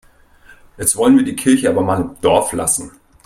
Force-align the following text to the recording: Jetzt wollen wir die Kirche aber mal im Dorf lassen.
Jetzt 0.79 0.97
wollen 0.97 1.15
wir 1.15 1.23
die 1.23 1.35
Kirche 1.35 1.69
aber 1.69 1.83
mal 1.83 2.01
im 2.01 2.15
Dorf 2.21 2.53
lassen. 2.53 2.89